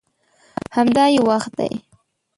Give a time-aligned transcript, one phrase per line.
[0.75, 1.73] همدا یې وخت دی.